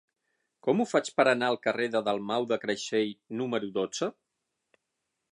[0.67, 3.11] Com ho faig per anar al carrer de Dalmau de Creixell
[3.41, 4.09] número dotze?